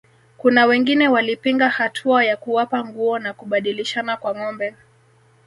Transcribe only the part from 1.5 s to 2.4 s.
hatua ya